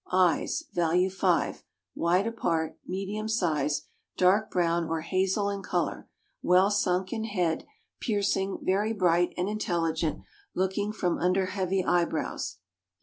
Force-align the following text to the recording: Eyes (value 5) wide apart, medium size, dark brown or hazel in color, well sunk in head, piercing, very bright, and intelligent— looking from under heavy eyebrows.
Eyes 0.11 0.63
(value 0.73 1.11
5) 1.11 1.63
wide 1.93 2.25
apart, 2.25 2.75
medium 2.87 3.27
size, 3.27 3.83
dark 4.17 4.49
brown 4.49 4.89
or 4.89 5.01
hazel 5.01 5.47
in 5.47 5.61
color, 5.61 6.09
well 6.41 6.71
sunk 6.71 7.13
in 7.13 7.25
head, 7.25 7.67
piercing, 7.99 8.57
very 8.63 8.93
bright, 8.93 9.31
and 9.37 9.47
intelligent— 9.47 10.23
looking 10.55 10.91
from 10.91 11.19
under 11.19 11.45
heavy 11.45 11.85
eyebrows. 11.85 12.57